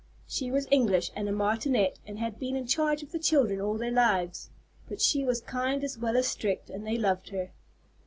She 0.25 0.49
was 0.49 0.67
English 0.71 1.11
and 1.15 1.29
a 1.29 1.31
martinet, 1.31 1.99
and 2.07 2.17
had 2.17 2.39
been 2.39 2.55
in 2.55 2.65
charge 2.65 3.03
of 3.03 3.11
the 3.11 3.19
children 3.19 3.61
all 3.61 3.77
their 3.77 3.91
lives; 3.91 4.49
but 4.89 4.99
she 4.99 5.23
was 5.23 5.41
kind 5.41 5.83
as 5.83 5.99
well 5.99 6.17
as 6.17 6.25
strict, 6.27 6.71
and 6.71 6.87
they 6.87 6.97
loved 6.97 7.29
her. 7.29 7.51